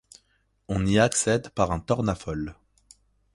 [0.67, 2.55] On y accède par un tornafol.